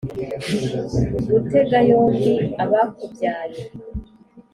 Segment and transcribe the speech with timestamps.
[1.27, 3.61] gutega yombi abakubyaye